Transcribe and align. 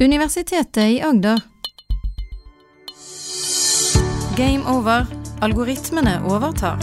Universitetet 0.00 0.90
i 0.90 1.02
Agder. 1.02 1.40
Game 4.36 4.66
over. 4.66 5.06
Algoritmene 5.40 6.16
overtar. 6.26 6.80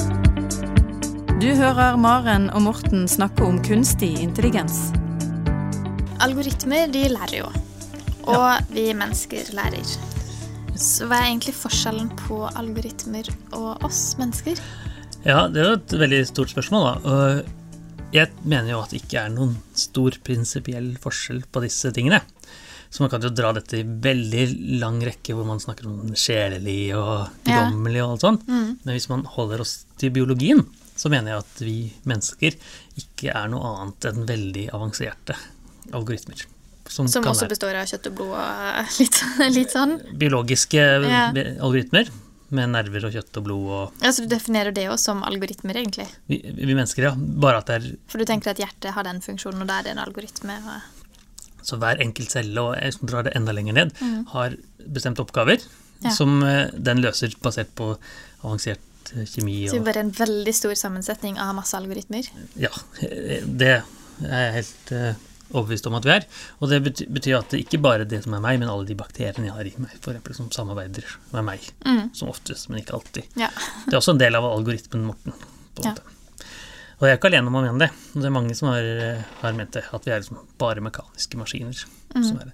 Du 1.41 1.49
hører 1.51 1.97
Maren 1.99 2.47
og 2.55 2.63
Morten 2.69 3.03
snakke 3.11 3.43
om 3.43 3.57
kunstig 3.67 4.13
intelligens. 4.23 4.93
Algoritmer 6.23 6.87
de 6.93 7.03
lærer 7.11 7.35
jo, 7.41 7.51
og 8.31 8.71
vi 8.71 8.87
mennesker 8.95 9.51
lærer. 9.59 9.91
Så 10.71 11.09
hva 11.11 11.19
er 11.19 11.33
egentlig 11.33 11.57
forskjellen 11.59 12.13
på 12.23 12.45
algoritmer 12.47 13.27
og 13.51 13.83
oss 13.89 14.15
mennesker? 14.21 14.55
Ja, 15.27 15.49
det 15.51 15.65
er 15.65 15.73
jo 15.73 15.77
et 15.81 15.99
veldig 16.05 16.23
stort 16.31 16.55
spørsmål, 16.55 16.87
da. 17.03 17.43
Jeg 18.15 18.31
mener 18.43 18.71
jo 18.77 18.81
at 18.85 18.95
det 18.95 19.03
ikke 19.03 19.25
er 19.25 19.35
noen 19.35 19.57
stor 19.75 20.15
prinsipiell 20.23 20.93
forskjell 21.03 21.43
på 21.51 21.67
disse 21.67 21.91
tingene. 21.91 22.23
Så 22.91 23.03
man 23.05 23.09
kan 23.13 23.23
jo 23.23 23.29
dra 23.31 23.53
dette 23.55 23.79
i 23.79 23.85
veldig 23.87 24.45
lang 24.81 24.97
rekke 25.07 25.31
hvor 25.37 25.45
man 25.47 25.61
snakker 25.63 25.87
om 25.87 26.11
sjelelig 26.19 26.91
og 26.99 27.29
guddommelig 27.47 28.01
og 28.03 28.17
alt 28.17 28.25
sånt. 28.25 28.47
Mm. 28.51 28.73
Men 28.83 28.97
hvis 28.97 29.07
man 29.11 29.23
holder 29.37 29.63
oss 29.63 29.75
til 30.01 30.11
biologien, 30.11 30.65
så 30.99 31.09
mener 31.09 31.31
jeg 31.31 31.43
at 31.45 31.61
vi 31.63 31.75
mennesker 32.11 32.57
ikke 32.99 33.31
er 33.31 33.47
noe 33.53 33.63
annet 33.79 34.09
enn 34.11 34.27
veldig 34.27 34.65
avanserte 34.75 35.37
algoritmer. 35.95 36.43
Som 36.91 37.07
kan 37.07 37.31
også 37.31 37.45
være 37.47 37.53
består 37.55 37.77
av 37.79 37.87
kjøtt 37.87 38.09
og 38.11 38.17
blod 38.19 38.33
og 38.35 38.97
litt, 38.99 39.21
litt 39.57 39.71
sånn? 39.71 39.95
biologiske 40.19 40.83
Ja. 41.07 41.29
algoritmer 41.63 42.11
med 42.51 42.73
nerver 42.73 43.05
og 43.07 43.13
kjøtt 43.15 43.37
og 43.39 43.45
blod 43.47 43.67
og 43.71 44.01
Ja, 44.03 44.11
Så 44.11 44.25
du 44.25 44.33
definerer 44.33 44.75
det 44.75 44.89
også 44.91 45.13
som 45.13 45.21
algoritmer, 45.23 45.79
egentlig? 45.79 46.09
vi, 46.27 46.41
vi 46.43 46.73
mennesker, 46.75 47.07
ja. 47.07 47.13
Bare 47.15 47.61
at 47.63 47.71
det 47.71 47.77
er 47.79 47.85
For 48.11 48.19
du 48.19 48.27
tenker 48.27 48.51
at 48.51 48.59
hjertet 48.59 48.91
har 48.91 49.07
den 49.07 49.21
funksjonen, 49.23 49.63
og 49.63 49.71
da 49.71 49.79
er 49.79 49.87
det 49.87 49.93
en 49.95 50.03
algoritme? 50.03 50.57
Og... 50.67 51.00
Så 51.63 51.77
hver 51.81 52.01
enkelt 52.01 52.31
celle, 52.31 52.61
og 52.61 52.75
jeg 52.79 52.93
drar 53.05 53.23
det 53.23 53.35
enda 53.35 53.51
lenger 53.53 53.73
ned, 53.73 53.91
har 54.33 54.57
bestemte 54.87 55.21
oppgaver 55.25 55.57
Mm. 56.01 56.07
Ja. 56.07 56.11
som 56.17 56.41
eh, 56.41 56.71
den 56.73 56.97
løser 57.03 57.29
basert 57.43 57.75
på 57.77 57.91
avansert 58.41 58.79
eh, 59.13 59.21
kjemi 59.29 59.67
Så 59.69 59.75
det 59.75 59.81
og 59.81 59.83
er 59.83 59.91
bare 59.91 59.99
en 60.01 60.09
veldig 60.17 60.53
stor 60.57 60.73
sammensetning 60.73 61.37
av 61.37 61.53
masse 61.53 61.77
algoritmer? 61.77 62.25
Ja, 62.57 62.71
eh, 63.05 63.43
det 63.45 63.69
er 64.25 64.41
jeg 64.47 64.55
helt 64.55 64.93
overbevist 65.53 65.85
om 65.91 65.93
at 65.99 66.07
vi 66.07 66.09
er. 66.15 66.25
Og 66.59 66.69
det 66.71 66.79
betyr 67.05 67.37
at 67.37 67.53
det 67.53 67.59
ikke 67.67 67.77
bare 67.85 68.01
er 68.01 68.09
det 68.09 68.23
som 68.23 68.33
er 68.33 68.41
meg, 68.41 68.57
men 68.63 68.69
alle 68.71 68.87
de 68.89 68.95
bakteriene 68.97 69.45
jeg 69.45 69.53
har 69.53 69.69
i 69.69 69.73
meg, 69.77 69.93
for 70.01 70.15
eksempel, 70.15 70.33
som 70.39 70.49
samarbeider 70.49 71.05
med 71.35 71.45
meg. 71.51 71.69
Mm. 71.85 72.09
Som 72.17 72.29
oftest, 72.33 72.69
men 72.71 72.81
ikke 72.81 72.97
alltid. 72.97 73.29
Ja. 73.37 73.51
Det 73.85 73.93
er 73.93 73.99
også 74.01 74.15
en 74.15 74.23
del 74.23 74.39
av 74.41 74.47
algoritmen 74.49 75.05
Morten. 75.05 75.33
på 75.75 75.85
en 75.85 75.91
Ja. 75.91 75.95
Og 77.01 77.07
jeg 77.07 77.15
er 77.15 77.17
ikke 77.17 77.31
alene 77.31 77.49
om 77.49 77.55
å 77.57 77.63
mene 77.65 77.81
det. 77.81 77.89
Det 78.13 78.27
er 78.29 78.33
mange 78.33 78.53
som 78.53 78.69
har, 78.69 78.85
eh, 78.85 79.21
har 79.41 79.55
ment 79.57 79.73
det, 79.73 79.81
at 79.89 80.03
vi 80.05 80.11
er 80.13 80.21
liksom 80.21 80.37
bare 80.61 80.83
mekaniske 80.85 81.39
maskiner. 81.39 81.79
Mm. 82.13 82.23
Som 82.27 82.37
det. 82.37 82.51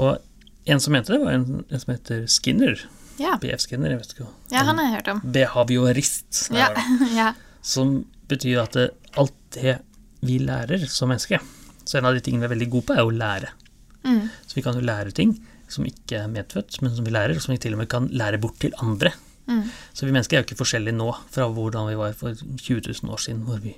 Og 0.00 0.22
en 0.64 0.80
som 0.80 0.94
mente 0.96 1.12
det, 1.12 1.20
var 1.20 1.36
en, 1.36 1.64
en 1.68 1.82
som 1.82 1.92
heter 1.92 2.24
Skinner. 2.24 2.80
Ja. 3.20 3.36
BF 3.42 3.66
Skinner, 3.66 3.92
jeg 3.92 4.00
vet 4.00 4.14
ikke 4.14 4.24
hva. 4.24 4.32
ja, 4.54 4.62
han 4.64 4.80
har 4.80 4.88
jeg 4.88 4.96
hørt 4.96 5.10
om. 5.12 5.20
Behaviorist. 5.36 6.46
Ja. 6.56 6.70
ja. 7.20 7.34
Som 7.60 8.06
betyr 8.32 8.62
at 8.64 8.78
det, 8.78 8.88
alt 9.20 9.36
det 9.58 9.76
vi 10.24 10.38
lærer 10.40 10.86
som 10.88 11.10
menneske 11.12 11.36
Så 11.84 11.98
en 11.98 12.08
av 12.08 12.16
de 12.16 12.22
tingene 12.24 12.46
vi 12.46 12.48
er 12.48 12.54
veldig 12.54 12.70
gode 12.72 12.88
på, 12.88 12.96
er 12.96 13.04
å 13.04 13.12
lære. 13.12 13.52
Mm. 14.08 14.24
Så 14.48 14.56
vi 14.56 14.64
kan 14.64 14.80
jo 14.80 14.84
lære 14.84 15.12
ting 15.12 15.36
som 15.68 15.84
ikke 15.84 16.22
er 16.22 16.32
medfødt, 16.32 16.80
men 16.80 16.96
som 16.96 17.04
vi 17.04 17.12
lærer, 17.12 17.36
og 17.36 17.44
som 17.44 17.52
vi 17.52 17.60
til 17.60 17.76
og 17.76 17.82
med 17.82 17.90
kan 17.92 18.08
lære 18.08 18.40
bort 18.40 18.56
til 18.64 18.72
andre. 18.80 19.12
Mm. 19.46 19.64
Så 19.92 20.06
vi 20.06 20.12
mennesker 20.14 20.36
er 20.38 20.42
jo 20.42 20.46
ikke 20.48 20.56
forskjellige 20.62 20.96
nå 20.96 21.10
fra 21.34 21.48
hvordan 21.52 21.88
vi 21.90 21.96
var 22.00 22.14
for 22.16 22.32
20 22.34 22.80
000 23.02 23.12
år 23.12 23.20
siden, 23.20 23.42
hvor 23.44 23.58
vi 23.60 23.74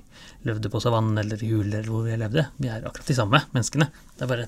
levde 0.47 0.71
på 0.71 0.81
savannen 0.85 1.19
eller 1.19 1.43
i 1.43 1.49
huler 1.51 1.81
eller 1.81 1.91
hvor 1.91 2.05
vi 2.07 2.17
levde. 2.21 2.47
Vi 2.63 2.69
er 2.71 2.87
akkurat 2.87 3.09
de 3.11 3.17
samme 3.19 3.41
menneskene. 3.55 3.89
Det 4.17 4.23
er 4.27 4.31
bare 4.31 4.47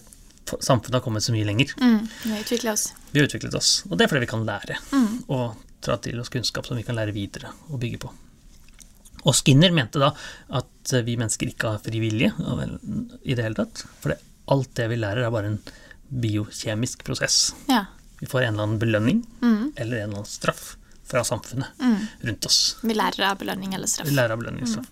samfunnet 0.65 0.95
har 1.01 1.05
kommet 1.05 1.23
så 1.27 1.35
mye 1.35 1.45
lenger. 1.49 1.75
Mm. 1.83 2.07
Vi 2.23 2.39
utvikler 2.41 2.73
oss. 2.73 2.87
Vi 3.13 3.21
har 3.21 3.27
utviklet 3.29 3.55
oss, 3.59 3.73
og 3.91 3.99
det 3.99 4.07
er 4.07 4.13
fordi 4.15 4.23
vi 4.25 4.31
kan 4.31 4.47
lære. 4.49 4.79
Mm. 4.95 5.11
Og 5.35 5.59
dra 5.85 5.99
til 6.03 6.23
oss 6.23 6.31
kunnskap 6.33 6.67
som 6.67 6.79
vi 6.79 6.87
kan 6.87 6.97
lære 6.97 7.13
videre 7.15 7.51
og 7.69 7.81
bygge 7.83 8.01
på. 8.07 8.13
Og 9.27 9.35
Skinner 9.35 9.75
mente 9.75 9.99
da 10.01 10.13
at 10.57 10.93
vi 11.05 11.19
mennesker 11.19 11.51
ikke 11.51 11.75
har 11.75 11.83
fri 11.83 11.99
vilje 12.01 12.31
i 13.27 13.35
det 13.35 13.45
hele 13.45 13.59
tatt. 13.59 13.83
For 14.01 14.15
det, 14.15 14.21
alt 14.55 14.71
det 14.79 14.87
vi 14.89 14.97
lærer, 15.03 15.27
er 15.27 15.35
bare 15.35 15.51
en 15.51 15.59
biokjemisk 16.09 17.03
prosess. 17.05 17.53
Ja. 17.69 17.83
Vi 18.21 18.27
får 18.31 18.47
en 18.47 18.55
eller 18.55 18.63
annen 18.69 18.79
belønning 18.81 19.19
Mm. 19.43 19.73
eller 19.77 19.97
en 19.97 20.03
eller 20.03 20.19
annen 20.23 20.25
straff 20.25 20.77
fra 21.09 21.23
samfunnet 21.25 21.69
Mm. 21.81 22.07
rundt 22.29 22.47
oss. 22.47 22.77
Vi 22.83 22.95
lærer 22.95 23.31
av 23.31 23.39
belønning 23.39 23.75
eller 23.75 23.87
straff. 23.89 24.07
Vi 24.09 24.15
lærer 24.15 24.33
av 24.33 24.39
belønning 24.43 24.63
eller 24.63 24.73
straff. 24.73 24.91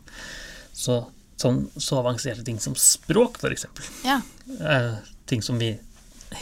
Så, 0.73 1.07
sånn, 1.41 1.67
så 1.77 1.99
avanserte 2.03 2.45
ting 2.45 2.59
som 2.61 2.75
språk, 2.75 3.39
eksempel, 3.51 3.85
Ja. 4.05 4.21
Eh, 4.61 4.97
ting 5.27 5.43
som 5.43 5.59
vi 5.59 5.79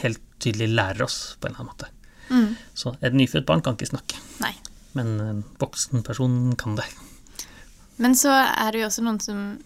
helt 0.01 0.19
tydelig 0.39 0.69
lærer 0.75 1.03
oss 1.03 1.35
på 1.39 1.47
en 1.47 1.53
eller 1.55 1.61
annen 1.61 1.73
måte. 1.73 1.87
Mm. 2.29 2.55
Så 2.75 2.95
et 3.01 3.13
nyfødt 3.13 3.45
barn 3.45 3.61
kan 3.61 3.75
ikke 3.77 3.89
snakke, 3.91 4.15
Nei. 4.41 4.53
men 4.93 5.19
en 5.21 5.43
voksen 5.59 6.03
person 6.03 6.55
kan 6.55 6.75
det. 6.75 6.85
Men 7.97 8.11
så 8.15 8.29
er 8.31 8.71
det 8.71 8.81
jo 8.81 8.87
også 8.87 9.03
noen 9.03 9.21
som 9.21 9.59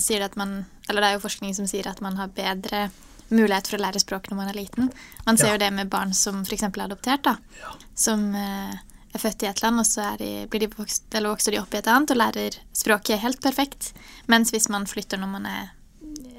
sier 0.00 0.22
at 0.24 0.36
man 0.36 0.64
Eller 0.88 1.00
det 1.02 1.08
er 1.10 1.18
jo 1.18 1.28
forskning 1.28 1.54
som 1.54 1.66
sier 1.66 1.86
at 1.90 2.00
man 2.00 2.16
har 2.16 2.28
bedre 2.28 2.90
mulighet 3.28 3.66
for 3.66 3.76
å 3.76 3.80
lære 3.82 3.98
språk 4.00 4.28
når 4.30 4.36
man 4.36 4.48
er 4.48 4.54
liten. 4.54 4.92
Man 5.26 5.36
ser 5.36 5.46
Ja. 5.48 5.52
jo 5.54 5.58
det 5.58 5.72
med 5.72 5.90
barn 5.90 6.14
som 6.14 6.42
f.eks. 6.44 6.62
er 6.62 6.70
adoptert, 6.84 7.22
da. 7.24 7.36
Ja. 7.60 7.72
Som 7.96 8.34
eh, 8.36 8.72
er 9.16 9.22
født 9.22 9.44
i 9.44 9.48
et 9.50 9.62
land, 9.64 9.80
og 9.82 9.88
så 9.88 10.12
de, 10.20 10.30
blir 10.50 10.62
de 10.64 10.70
vokst, 10.72 11.08
vokser 11.12 11.56
de 11.56 11.60
opp 11.62 11.74
i 11.74 11.80
et 11.80 11.90
annet 11.90 12.12
og 12.14 12.20
lærer 12.20 12.60
språket 12.76 13.22
helt 13.24 13.42
perfekt. 13.44 13.90
Mens 14.30 14.54
hvis 14.54 14.70
man 14.72 14.86
flytter 14.88 15.20
når 15.20 15.32
man 15.32 15.50
er 15.50 15.64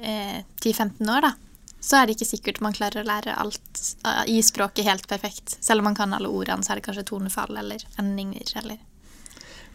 eh, 0.00 0.40
10-15 0.62 1.02
år, 1.14 1.28
da, 1.28 1.34
så 1.78 2.00
er 2.00 2.08
det 2.08 2.16
ikke 2.16 2.32
sikkert 2.32 2.62
man 2.64 2.74
klarer 2.74 3.04
å 3.04 3.06
lære 3.06 3.36
alt 3.38 3.82
uh, 4.02 4.24
i 4.26 4.40
språket 4.42 4.88
helt 4.88 5.06
perfekt. 5.10 5.58
Selv 5.62 5.82
om 5.82 5.90
man 5.90 5.98
kan 5.98 6.14
alle 6.16 6.30
ordene, 6.30 6.66
så 6.66 6.74
er 6.74 6.80
det 6.80 6.88
kanskje 6.88 7.06
tonefall 7.06 7.54
eller 7.60 7.84
endinger 8.02 8.50
eller 8.58 8.80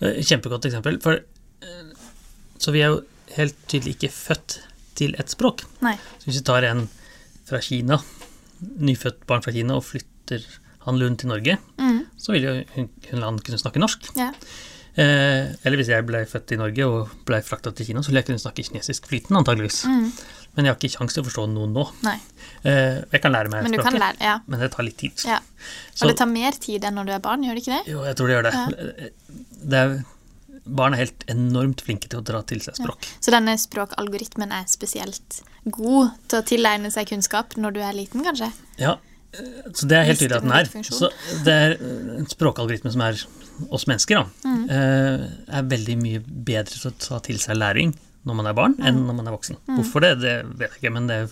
Eh, 0.03 0.23
Kjempegodt 0.23 0.65
eksempel. 0.65 0.99
For, 1.01 1.13
eh, 1.13 1.93
så 2.57 2.71
vi 2.71 2.81
er 2.81 2.93
jo 2.93 3.03
helt 3.37 3.57
tydelig 3.67 3.97
ikke 3.97 4.11
født 4.11 4.59
til 4.95 5.15
et 5.19 5.29
språk. 5.29 5.65
Nei. 5.81 5.95
Så 6.19 6.29
hvis 6.29 6.41
vi 6.41 6.47
tar 6.47 6.67
en 6.67 6.87
fra 7.47 7.59
Kina, 7.61 7.99
nyfødt 8.59 9.25
barn 9.27 9.43
fra 9.43 9.51
Kina, 9.51 9.77
og 9.77 9.85
flytter 9.87 10.45
han 10.85 10.99
Lund 10.99 11.17
til 11.19 11.29
Norge, 11.29 11.57
Mm. 11.79 12.05
så 12.17 12.31
ville 12.35 12.66
hun, 12.75 12.89
hun 13.11 13.21
han 13.21 13.39
kunne 13.39 13.59
snakke 13.61 13.79
norsk. 13.81 14.09
Ja. 14.16 14.31
Eh, 14.95 15.49
eller 15.66 15.77
hvis 15.79 15.89
jeg 15.89 16.05
ble 16.05 16.19
født 16.29 16.51
i 16.53 16.57
Norge 16.59 16.85
og 16.85 17.09
ble 17.25 17.39
frakta 17.41 17.71
til 17.73 17.88
Kina, 17.88 18.01
så 18.05 18.11
ville 18.11 18.21
jeg 18.21 18.27
kunne 18.29 18.44
snakke 18.44 18.61
kinesisk 18.67 19.07
flytende, 19.09 19.39
antageligvis. 19.41 19.83
Mm. 19.89 20.11
Men 20.55 20.66
jeg 20.66 20.69
har 20.73 20.77
ikke 20.77 20.94
kjangs 20.99 21.16
til 21.16 21.23
å 21.23 21.25
forstå 21.25 21.47
noe 21.49 21.66
nå. 21.71 21.85
Nei. 22.05 22.19
Eh, 22.63 22.99
jeg 23.11 23.21
kan 23.23 23.33
lære 23.33 23.49
meg 23.49 23.63
Men 23.66 23.73
språket, 23.73 23.99
lære, 24.03 24.21
ja. 24.21 24.35
men 24.45 24.59
det 24.61 24.71
tar 24.75 24.83
litt 24.85 24.97
tid. 25.01 25.23
ja. 25.25 25.39
Så- 25.95 26.05
Og 26.05 26.09
det 26.11 26.17
tar 26.19 26.27
mer 26.29 26.51
tid 26.51 26.83
enn 26.85 26.94
når 26.94 27.05
du 27.07 27.11
er 27.13 27.19
barn, 27.19 27.41
gjør 27.41 27.55
det 27.55 27.63
ikke 27.65 27.77
det? 27.85 27.91
Jo, 27.91 28.03
jeg 28.05 28.15
tror 28.15 28.27
det 28.27 28.35
gjør 28.35 28.44
det. 28.51 29.13
det 29.65 29.73
er, 29.79 30.05
barn 30.67 30.94
er 30.94 30.97
helt 30.97 31.25
enormt 31.27 31.81
flinke 31.81 32.07
til 32.07 32.19
å 32.21 32.23
dra 32.23 32.41
til 32.44 32.59
seg 32.61 32.75
språk. 32.75 33.01
Så 33.19 33.31
denne 33.33 33.57
språkalgoritmen 33.57 34.51
er 34.53 34.65
spesielt 34.69 35.41
god 35.71 36.11
til 36.27 36.39
å 36.39 36.45
tilegne 36.45 36.91
seg 36.94 37.07
kunnskap 37.09 37.57
når 37.57 37.73
du 37.73 37.79
er 37.81 37.94
liten, 37.94 38.23
kanskje? 38.23 38.51
Ja, 38.77 38.97
så 39.73 39.88
det 39.89 39.97
er 39.97 40.05
helt 40.05 40.19
tydelig 40.19 40.38
at 40.38 40.44
den 40.45 40.51
er. 40.51 40.66
Så 40.83 41.09
det 41.45 41.53
er 41.53 41.75
en 42.19 42.27
språkalgoritme 42.29 42.91
som 42.94 43.01
er 43.05 43.19
oss 43.71 43.85
mennesker, 43.89 44.16
da, 44.23 44.25
Mm. 44.49 44.63
eh, 44.69 45.27
er 45.59 45.63
veldig 45.69 45.97
mye 46.01 46.19
bedre 46.25 46.66
til 46.73 46.91
å 46.91 46.97
ta 46.99 47.19
til 47.19 47.38
seg 47.38 47.57
læring 47.57 47.94
når 48.25 48.35
man 48.35 48.47
er 48.47 48.53
barn, 48.53 48.75
Mm. 48.77 48.85
enn 48.88 49.05
når 49.07 49.16
man 49.16 49.27
er 49.27 49.31
voksen. 49.35 49.57
Hvorfor 49.67 50.01
det, 50.01 50.13
det 50.21 50.45
vet 50.57 50.71
jeg 50.71 50.81
ikke, 50.83 50.94
men 50.94 51.07
det, 51.07 51.29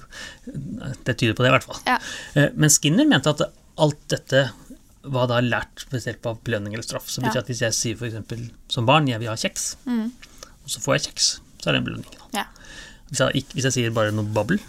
det 1.06 1.17
tyder 1.17 1.34
på 1.38 1.44
det, 1.45 1.50
i 1.51 1.56
hvert 1.56 1.63
fall. 1.69 1.81
Ja. 1.88 1.97
Eh, 2.35 2.50
Men 2.56 2.69
Skinner 2.69 3.07
mente 3.07 3.29
at 3.29 3.41
alt 3.78 4.07
dette 4.12 4.51
var 5.03 5.28
da 5.28 5.39
lært 5.41 5.85
ved 5.89 6.03
hjelp 6.06 6.25
av 6.29 6.41
belønning 6.44 6.73
eller 6.75 6.83
straff. 6.85 7.07
Så 7.09 7.22
betyr 7.23 7.35
Ja. 7.35 7.41
at 7.41 7.47
hvis 7.47 7.62
jeg 7.62 7.73
sier 7.73 7.95
f.eks. 7.95 8.51
som 8.68 8.85
barn 8.85 9.07
'jeg 9.07 9.19
vil 9.19 9.29
ha 9.29 9.35
kjeks', 9.35 9.75
Mm. 9.88 10.12
og 10.63 10.68
så 10.69 10.79
får 10.79 10.94
jeg 11.00 11.13
kjeks, 11.13 11.39
så 11.62 11.68
er 11.69 11.72
det 11.73 11.78
en 11.79 11.85
belønning. 11.85 12.16
Ja. 12.33 12.45
Hvis 13.09 13.18
jeg, 13.19 13.44
hvis 13.53 13.63
jeg 13.63 13.73
sier 13.73 13.89
bare 13.91 14.12
noe 14.12 14.25
babbel, 14.25 14.59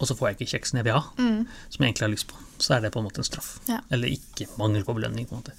og 0.00 0.06
så 0.08 0.14
får 0.16 0.28
jeg 0.28 0.38
ikke 0.38 0.58
kjeksen 0.60 0.74
jeg 0.76 0.84
vil 0.84 0.92
ha, 0.92 1.02
Mm. 1.18 1.46
som 1.70 1.84
jeg 1.84 1.94
egentlig 1.94 2.00
har 2.08 2.08
lyst 2.16 2.26
på, 2.26 2.34
så 2.60 2.76
er 2.76 2.84
det 2.84 2.92
på 2.94 3.00
en 3.00 3.08
måte 3.08 3.22
en 3.22 3.26
straff. 3.26 3.54
Ja. 3.68 3.80
Eller 3.90 4.12
ikke 4.12 4.48
mangel 4.60 4.84
på 4.86 4.94
belønning. 4.96 5.26
på 5.26 5.36
en 5.36 5.42
måte. 5.42 5.56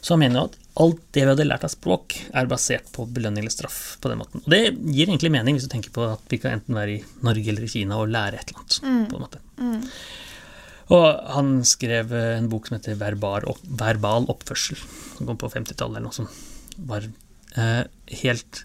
Så 0.00 0.14
han 0.14 0.22
mener 0.22 0.38
jo 0.38 0.44
at 0.48 0.58
alt 0.78 1.00
det 1.16 1.24
vi 1.24 1.32
hadde 1.32 1.46
lært 1.48 1.64
av 1.66 1.72
språk, 1.72 2.14
er 2.30 2.50
basert 2.50 2.86
på 2.94 3.06
belønning 3.10 3.42
eller 3.42 3.54
straff. 3.54 3.98
på 4.00 4.12
den 4.12 4.20
måten. 4.20 4.44
Og 4.44 4.50
det 4.52 4.62
gir 4.94 5.08
egentlig 5.08 5.32
mening 5.34 5.56
hvis 5.56 5.66
du 5.66 5.72
tenker 5.72 5.90
på 5.94 6.06
at 6.12 6.22
vi 6.30 6.38
kan 6.38 6.58
enten 6.58 6.76
være 6.76 6.98
i 6.98 7.04
Norge 7.26 7.50
eller 7.50 7.66
i 7.66 7.72
Kina 7.72 7.98
og 7.98 8.12
lære 8.14 8.38
et 8.38 8.52
eller 8.52 8.62
annet. 8.62 9.10
på 9.10 9.18
en 9.18 9.24
måte. 9.24 9.42
Mm. 9.58 9.82
Og 10.88 11.06
han 11.34 11.64
skrev 11.68 12.12
en 12.16 12.48
bok 12.48 12.68
som 12.68 12.78
heter 12.78 12.96
Verbal 12.96 14.28
oppførsel, 14.30 14.78
som 15.16 15.28
kom 15.28 15.36
på 15.36 15.50
50-tallet, 15.52 15.98
eller 15.98 16.06
noe 16.06 16.16
som 16.16 16.28
var 16.88 17.04
eh, 17.56 17.84
helt 18.22 18.62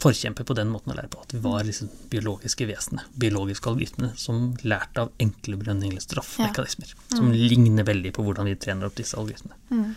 forkjemper 0.00 0.44
på 0.48 0.54
den 0.56 0.68
måten 0.72 0.92
å 0.92 0.96
lære 0.96 1.10
på. 1.12 1.20
At 1.22 1.32
vi 1.36 1.38
var 1.44 1.62
liksom 1.66 1.88
biologiske 2.10 2.66
vesener, 2.66 3.04
biologiske 3.20 3.68
algoritmer, 3.70 4.14
som 4.18 4.54
lærte 4.64 5.04
av 5.04 5.12
enkle 5.22 5.56
belønning- 5.60 5.92
eller 5.92 6.00
straffmekanismer. 6.04 6.94
Som 7.14 7.30
ligner 7.32 7.84
veldig 7.86 8.12
på 8.16 8.24
hvordan 8.26 8.48
vi 8.48 8.56
trener 8.56 8.86
opp 8.88 8.96
disse 8.98 9.14
algoritmene. 9.20 9.94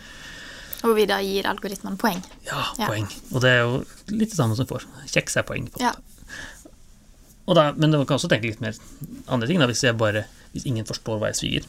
Og 0.84 0.94
vi 0.96 1.04
da 1.10 1.18
gir 1.20 1.44
algoritmene 1.44 1.98
poeng. 2.00 2.22
Ja, 2.46 2.64
Ja. 2.78 2.86
poeng. 2.86 3.08
Og 3.34 3.40
det 3.42 3.50
er 3.50 3.60
jo 3.64 3.84
litt 4.08 4.30
det 4.30 4.36
samme 4.38 4.56
som 4.56 4.66
får. 4.66 4.84
Kjeks 5.06 5.36
er 5.36 5.42
poeng. 5.42 5.68
på 5.70 5.80
Ja. 5.80 5.92
da, 7.54 7.72
men 7.72 7.90
man 7.90 8.06
kan 8.06 8.16
også 8.16 8.28
tenke 8.28 8.46
litt 8.46 8.60
mer 8.60 8.74
andre 9.28 9.46
ting. 9.48 9.58
Da, 9.58 9.66
hvis, 9.66 9.82
bare, 9.98 10.24
hvis 10.54 10.66
ingen 10.66 10.84
forstår 10.86 11.18
hva 11.18 11.32
jeg 11.34 11.36
sier, 11.36 11.62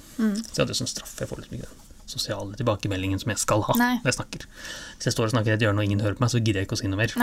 så 0.54 0.62
er 0.62 0.66
det 0.66 0.76
jo 0.78 0.84
sånn 0.86 0.88
straff. 0.88 1.18
Jeg 1.20 1.28
får 1.28 1.40
litt 1.40 1.52
mye 1.52 1.62
den 1.62 1.91
sosiale 2.12 2.58
tilbakemeldingen 2.60 3.22
som 3.22 3.32
jeg 3.34 3.42
skal 3.42 3.64
ha 3.70 3.76
Nei. 3.80 3.94
når 4.04 4.12
jeg 4.12 4.18
snakker. 4.20 4.46
Hvis 4.98 5.10
jeg 5.10 5.16
står 5.16 5.30
og 5.30 5.34
snakker 5.36 5.54
i 5.54 5.56
et 5.58 5.64
hjørne 5.66 5.82
og 5.84 5.88
ingen 5.88 6.04
hører 6.04 6.20
på 6.20 6.26
meg, 6.26 6.34
så 6.34 6.42
gidder 6.44 6.62
jeg 6.62 6.70
ikke 6.70 6.78
å 6.78 6.82
si 6.84 6.92
noe 6.92 7.00
mer. 7.02 7.16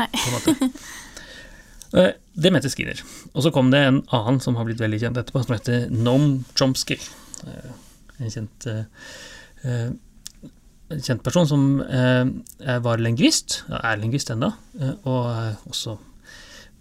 Eh, 1.97 2.11
Det 2.37 2.51
mente 2.53 2.69
Skinner. 2.69 2.99
Og 3.33 3.41
så 3.47 3.51
kom 3.55 3.71
det 3.73 3.79
en 3.81 4.03
annen 4.13 4.41
som 4.45 4.59
har 4.59 4.67
blitt 4.69 4.81
veldig 4.83 4.99
kjent 5.01 5.17
etterpå, 5.23 5.41
som 5.47 5.55
heter 5.57 5.87
Noam 5.95 6.45
Chomsky. 6.59 6.99
Eh, 7.47 7.71
En 8.19 8.33
kjent, 8.35 8.67
eh, 8.67 9.89
en 10.91 11.03
kjent 11.07 11.23
person 11.23 11.47
som 11.47 11.65
var 11.79 12.99
lingvist, 12.99 13.63
er 13.71 13.97
lingvist 14.01 14.33
ennå, 14.35 14.49
og 15.07 15.57
også 15.71 15.95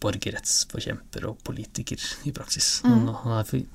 borgerrettsforkjemper 0.02 1.28
og 1.30 1.38
politiker 1.46 2.02
i 2.26 2.34
praksis. 2.36 2.82
Han, 2.86 3.08
han, 3.24 3.38
er, 3.38 3.68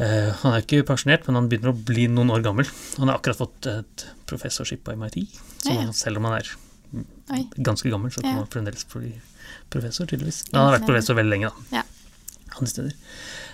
han 0.00 0.54
er 0.56 0.62
ikke 0.64 0.84
pensjonert, 0.88 1.26
men 1.28 1.36
han 1.36 1.48
begynner 1.50 1.72
å 1.74 1.84
bli 1.84 2.06
noen 2.08 2.30
år 2.32 2.42
gammel. 2.44 2.68
Han 2.98 3.08
har 3.10 3.18
akkurat 3.18 3.36
fått 3.42 3.66
et 3.68 4.04
professorship 4.30 4.84
på 4.86 4.94
MIT, 4.96 5.26
så 5.60 5.74
Ja. 5.74 5.90
selv 5.92 6.16
om 6.20 6.24
han 6.24 6.38
er 6.40 6.48
ganske 7.60 7.90
gammel, 7.90 8.10
så 8.10 8.22
kan 8.22 8.30
Ja. 8.30 8.36
han 8.38 8.46
fremdeles 8.46 8.84
bli 8.88 9.20
professor, 9.70 10.06
tydeligvis. 10.06 10.44
Han 10.52 10.66
har 10.70 10.78
vært 10.78 10.86
professor 10.86 11.14
veldig 11.14 11.30
lenge, 11.30 11.50
da. 11.70 11.76
Ja. 11.78 11.82
Andre 12.56 12.66
steder. 12.66 12.92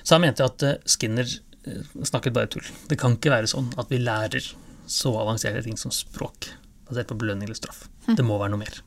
Så 0.05 0.15
han 0.15 0.21
mente 0.23 0.45
at 0.45 0.63
eh, 0.63 0.77
Skinner 0.87 1.27
eh, 1.67 1.83
snakket 2.03 2.33
bare 2.33 2.47
tull. 2.49 2.63
Det 2.89 2.99
kan 2.99 3.17
ikke 3.17 3.31
være 3.35 3.51
sånn 3.51 3.73
at 3.79 3.89
vi 3.91 3.99
lærer 3.99 4.55
så 4.87 5.13
avanserte 5.19 5.65
ting 5.65 5.77
som 5.77 5.91
språk 5.91 6.51
basert 6.89 7.09
på 7.09 7.19
belønning 7.19 7.49
eller 7.49 7.59
straff. 7.59 7.89
Det 8.07 8.25
må 8.25 8.39
være 8.39 8.51
noe 8.55 8.63
mer. 8.63 8.81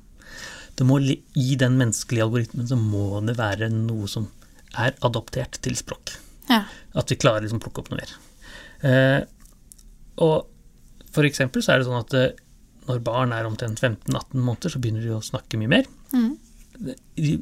Det 0.77 0.87
må, 0.87 0.97
I 1.35 1.55
den 1.59 1.77
menneskelige 1.77 2.23
algoritmen 2.23 2.67
så 2.69 2.77
må 2.79 3.19
det 3.25 3.35
være 3.35 3.69
noe 3.69 4.07
som 4.07 4.29
er 4.77 4.93
adoptert 5.03 5.59
til 5.61 5.75
språk. 5.75 6.15
Ja. 6.49 6.63
At 6.97 7.11
vi 7.11 7.17
klarer 7.21 7.45
liksom 7.45 7.59
å 7.61 7.63
plukke 7.67 7.83
opp 7.83 7.91
noe 7.93 8.01
mer. 8.01 8.13
Eh, 8.89 9.21
og 10.25 10.47
for 11.13 11.25
eksempel 11.27 11.63
så 11.65 11.73
er 11.73 11.81
det 11.81 11.87
sånn 11.89 12.01
at 12.01 12.13
eh, 12.17 12.29
når 12.89 13.01
barn 13.05 13.33
er 13.35 13.45
omtrent 13.45 13.79
15-18 13.81 14.33
måneder, 14.41 14.73
så 14.73 14.81
begynner 14.81 15.05
de 15.05 15.13
å 15.13 15.21
snakke 15.25 15.59
mye 15.61 15.69
mer. 15.69 15.89
Mm. 16.13 16.31
De, 17.19 17.33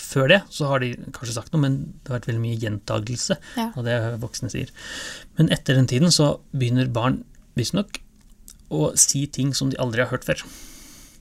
før 0.00 0.28
det 0.30 0.38
så 0.54 0.68
har 0.70 0.80
de 0.82 0.92
kanskje 1.16 1.34
sagt 1.34 1.52
noe, 1.52 1.60
men 1.64 1.78
det 2.04 2.12
har 2.12 2.20
vært 2.20 2.28
veldig 2.30 2.42
mye 2.44 2.60
gjentagelse 2.62 3.36
Ja. 3.58 3.66
av 3.74 3.82
det 3.88 3.96
voksne 4.22 4.50
sier. 4.52 4.70
Men 5.38 5.50
etter 5.52 5.74
den 5.76 5.90
tiden 5.90 6.14
så 6.14 6.36
begynner 6.54 6.86
barn 6.94 7.24
visstnok 7.58 7.98
å 8.70 8.92
si 9.00 9.24
ting 9.26 9.50
som 9.58 9.72
de 9.72 9.78
aldri 9.82 10.04
har 10.04 10.12
hørt 10.12 10.24
før. 10.28 10.44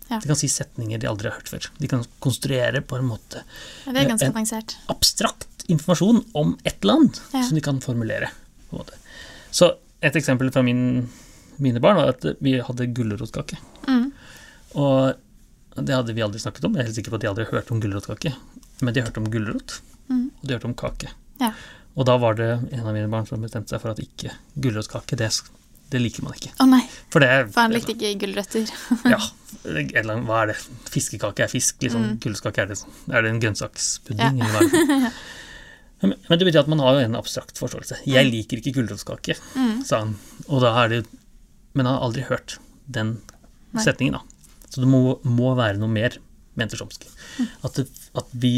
Ja. 0.10 0.20
De 0.20 0.28
kan 0.28 0.36
si 0.40 0.48
setninger 0.50 1.00
de 1.00 1.08
aldri 1.08 1.30
har 1.30 1.38
hørt 1.38 1.50
før. 1.52 1.68
De 1.78 1.88
kan 1.88 2.04
konstruere 2.20 2.82
på 2.82 2.98
en 2.98 3.06
måte 3.10 3.44
Ja, 3.86 3.92
Det 3.94 4.02
er 4.04 4.10
ganske 4.10 4.26
En- 4.26 4.34
avansert. 4.34 4.76
abstrakt 4.90 5.66
informasjon 5.70 6.26
om 6.34 6.58
et 6.66 6.84
land 6.84 7.20
Ja. 7.34 7.44
som 7.44 7.56
de 7.56 7.62
kan 7.62 7.80
formulere. 7.80 8.30
På 8.70 8.78
en 8.80 8.80
måte. 8.86 8.94
Så 9.52 9.76
et 10.02 10.14
eksempel 10.16 10.52
fra 10.52 10.62
min, 10.64 11.10
mine 11.60 11.80
barn 11.80 11.96
var 11.98 12.10
at 12.10 12.26
vi 12.42 12.60
hadde 12.60 12.88
gulrotkake. 12.94 13.58
Mm. 13.88 14.12
Og 14.76 15.16
det 15.76 15.96
hadde 15.96 16.14
vi 16.16 16.22
aldri 16.22 16.40
snakket 16.40 16.66
om. 16.66 16.74
Jeg 16.76 16.82
er 16.82 16.86
helt 16.90 16.96
sikker 16.98 17.12
på 17.12 17.16
at 17.16 17.22
de 17.22 17.28
aldri 17.30 17.46
har 17.46 17.52
hørt 17.60 17.72
om 17.72 17.80
gulrotkake. 17.82 18.34
Men 18.82 18.94
de 18.94 19.02
hørte 19.02 19.18
om 19.18 19.30
gulrot, 19.30 19.80
Mm. 20.10 20.32
og 20.42 20.48
de 20.48 20.54
hørte 20.56 20.66
om 20.66 20.74
kake. 20.74 21.10
Ja. 21.40 21.54
Og 21.98 22.06
da 22.06 22.18
var 22.18 22.34
det 22.36 22.74
en 22.74 22.80
av 22.88 22.94
mine 22.94 23.10
barn 23.10 23.26
som 23.28 23.42
bestemte 23.42 23.70
seg 23.70 23.82
for 23.82 23.92
at 23.92 23.98
ikke 24.00 24.32
gulrotkake, 24.60 25.16
det, 25.18 25.32
det 25.90 26.00
liker 26.04 26.24
man 26.26 26.36
ikke. 26.38 26.52
Å 26.62 26.66
nei, 26.70 26.84
For 27.10 27.24
det 27.24 27.30
for 27.54 27.62
han 27.66 27.74
likte 27.74 27.96
ikke 27.96 28.12
gulrøtter. 28.22 28.70
Ja, 29.10 29.20
eller 30.00 30.22
hva 30.28 30.44
er 30.44 30.52
det? 30.54 30.58
Fiskekake 30.94 31.44
er 31.48 31.52
fisk, 31.52 31.80
liksom. 31.82 32.04
Mm. 32.06 32.18
Gulrotkake 32.24 32.62
er 32.64 32.70
det 32.72 32.78
Er 33.10 33.26
det 33.26 33.32
en 33.34 33.40
grønnsakspudding? 33.42 34.40
det? 34.44 35.12
Men, 36.02 36.14
men 36.30 36.40
det 36.40 36.46
betyr 36.48 36.62
at 36.62 36.70
man 36.72 36.80
har 36.80 36.94
jo 36.96 37.00
en 37.10 37.16
abstrakt 37.20 37.58
forståelse. 37.60 37.98
Jeg 38.08 38.30
liker 38.32 38.62
ikke 38.62 38.72
gulrotkake, 38.78 39.36
Mm. 39.56 39.82
sa 39.84 39.98
han. 40.06 40.14
Og 40.48 40.62
da 40.64 40.70
er 40.86 40.88
det 40.94 41.00
Men 41.76 41.86
han 41.86 41.98
har 41.98 42.06
aldri 42.08 42.24
hørt 42.30 42.56
den 42.90 43.18
Nei. 43.74 43.84
setningen, 43.84 44.14
da. 44.16 44.22
Så 44.72 44.80
det 44.82 44.88
må, 44.90 45.20
må 45.28 45.52
være 45.58 45.78
noe 45.78 45.90
mer, 45.92 46.16
mente 46.56 46.78
Chomsky. 46.80 47.10
Mm. 47.38 47.50
At, 47.68 47.80
at 48.16 48.32
vi 48.34 48.54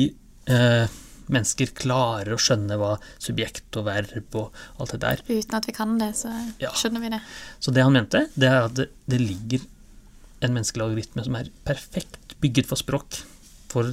eh, 0.47 0.85
mennesker 1.31 1.71
klarer 1.77 2.33
å 2.35 2.39
skjønne 2.41 2.77
hva 2.79 2.93
subjekt 3.23 3.77
og 3.79 3.85
verb 3.87 4.35
og 4.39 4.51
alt 4.79 4.91
det 4.95 5.01
der 5.03 5.21
Uten 5.29 5.57
at 5.57 5.67
vi 5.69 5.75
kan 5.75 5.97
det, 6.01 6.11
så 6.19 6.31
Ja. 6.59 6.71
skjønner 6.75 7.01
vi 7.01 7.09
det. 7.15 7.21
så 7.59 7.71
det 7.73 7.83
han 7.83 7.93
mente, 7.95 8.25
det 8.35 8.49
er 8.49 8.65
at 8.67 8.73
det, 8.75 8.89
det 9.07 9.19
ligger 9.21 9.63
en 10.41 10.53
menneskelig 10.55 10.83
algoritme 10.89 11.23
som 11.23 11.35
er 11.37 11.49
perfekt 11.65 12.35
bygget 12.41 12.65
for 12.67 12.75
språk, 12.79 13.21
for 13.69 13.91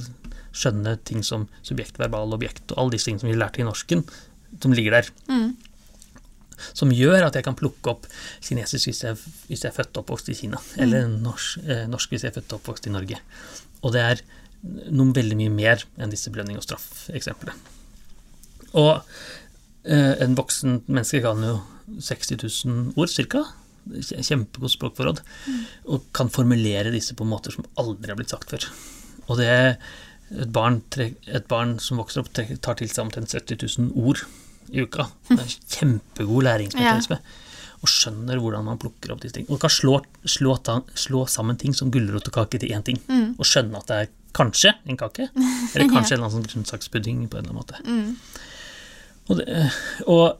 skjønne 0.51 0.97
ting 1.05 1.21
som 1.23 1.47
subjekt, 1.63 1.99
verbal, 2.01 2.33
objekt 2.33 2.71
og 2.73 2.77
alle 2.81 2.91
disse 2.95 3.05
tingene 3.05 3.21
som 3.21 3.29
vi 3.29 3.37
lærte 3.37 3.61
i 3.61 3.67
norsken, 3.67 4.01
som 4.61 4.73
ligger 4.73 4.97
der. 4.97 5.09
Mm. 5.29 5.51
Som 6.73 6.89
gjør 6.91 7.27
at 7.29 7.37
jeg 7.37 7.45
kan 7.45 7.55
plukke 7.55 7.87
opp 7.93 8.07
kinesisk 8.43 8.89
hvis 8.89 9.03
jeg, 9.05 9.15
hvis 9.47 9.61
jeg 9.63 9.69
er 9.71 9.77
født 9.77 9.95
og 9.95 10.01
oppvokst 10.03 10.31
i 10.33 10.35
Kina, 10.41 10.57
eller 10.81 11.07
norsk, 11.07 11.61
eh, 11.63 11.85
norsk 11.87 12.09
hvis 12.11 12.25
jeg 12.25 12.33
er 12.33 12.41
født 12.41 12.51
og 12.51 12.59
oppvokst 12.59 12.89
i 12.89 12.95
Norge. 12.97 13.19
Og 13.85 13.93
det 13.95 14.01
er 14.03 14.21
noe 14.61 15.15
veldig 15.15 15.37
mye 15.39 15.53
mer 15.53 15.85
enn 15.97 16.11
disse 16.11 16.31
belønning 16.33 16.59
og 16.59 16.65
straff-eksemplene. 16.65 17.55
Og 18.77 18.91
eh, 19.87 20.15
en 20.21 20.35
voksen 20.37 20.81
menneske 20.89 21.23
kan 21.23 21.41
jo 21.45 21.55
60 22.03 22.43
000 22.43 22.99
ord 22.99 23.11
cirka. 23.11 23.45
Kjempegodt 23.89 24.75
språkforråd. 24.75 25.23
Og 25.89 26.05
kan 26.15 26.31
formulere 26.33 26.93
disse 26.93 27.15
på 27.17 27.27
måter 27.27 27.55
som 27.55 27.67
aldri 27.81 28.11
har 28.11 28.19
blitt 28.19 28.35
sagt 28.35 28.51
før. 28.51 28.67
Og 29.29 29.39
det 29.39 29.49
et 30.29 30.51
barn, 30.53 30.81
et 30.99 31.47
barn 31.49 31.77
som 31.81 31.97
vokser 31.97 32.21
opp, 32.21 32.29
tar 32.33 32.77
til 32.77 32.89
seg 32.91 33.07
omtrent 33.07 33.33
70 33.33 33.63
000 33.79 33.93
ord 33.97 34.21
i 34.69 34.83
uka. 34.85 35.07
Det 35.29 35.39
er 35.41 35.55
kjempegod 35.73 36.45
læringsmekanisme. 36.45 37.17
Og 37.79 37.89
skjønner 37.89 38.41
hvordan 38.43 38.67
man 38.67 38.79
plukker 38.81 39.13
opp 39.13 39.23
disse 39.23 39.37
tingene. 39.37 39.55
Og 39.55 39.61
kan 39.63 39.73
slå, 39.73 39.97
slå, 40.27 40.53
ta, 40.61 40.81
slå 40.93 41.23
sammen 41.31 41.57
ting 41.57 41.73
som 41.73 41.89
gulrot 41.93 42.29
og 42.29 42.35
kake 42.35 42.61
til 42.61 42.75
én 42.75 42.85
ting. 42.85 42.99
Mm. 43.07 43.39
Og 43.39 43.47
skjønne 43.47 43.79
at 43.81 43.89
det 43.89 43.99
er 44.03 44.11
kanskje 44.35 44.73
en 44.85 44.99
kake, 44.99 45.29
eller 45.33 45.89
kanskje 45.95 46.15
en 46.15 46.19
eller 46.19 46.27
annen 46.27 46.35
sånn 46.37 46.47
grønnsakspudding 46.49 47.25
på 47.29 47.39
en 47.39 47.47
eller 47.47 47.53
annen 47.53 47.61
måte. 47.61 47.81
Mm. 47.85 48.15
Og, 49.29 49.39
det, 49.39 49.47
og 50.09 50.37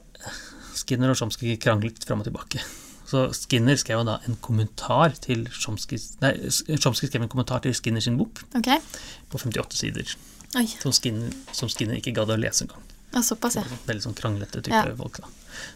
Skinner 0.80 1.12
og 1.12 1.18
Chomsky 1.20 1.56
kranglet 1.62 2.04
fram 2.06 2.22
og 2.22 2.28
tilbake. 2.28 2.62
Så 3.10 3.24
Skinner 3.34 3.78
skrev 3.78 4.04
da 4.06 4.18
en 4.28 4.36
kommentar 4.42 5.16
til 5.18 5.42
Chomsky 5.50 5.98
Nei, 6.22 6.30
Chomsky 6.78 7.08
skrev 7.10 7.24
en 7.24 7.32
kommentar 7.32 7.62
til 7.64 7.74
Skinner 7.74 8.02
sin 8.04 8.18
bok 8.20 8.42
okay. 8.54 8.78
på 9.32 9.40
58 9.42 9.80
sider, 9.80 10.14
som 10.78 10.94
Skinner, 10.94 11.34
som 11.56 11.70
Skinner 11.72 11.98
ikke 11.98 12.14
gadd 12.14 12.30
å 12.30 12.38
lese 12.38 12.66
engang. 12.66 12.86
Ja, 13.10 13.24
såpass, 13.26 13.58
ja. 13.58 13.64
Veldig 13.88 14.04
sånn 14.04 14.18
kranglete 14.18 14.62
type 14.62 14.76
Ja. 14.76 14.96
folk. 14.96 15.18
da. 15.18 15.26